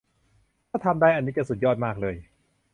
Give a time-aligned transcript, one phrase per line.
[0.69, 2.15] ถ้าทำได้ อันนี้จะสุดยอดมากเลย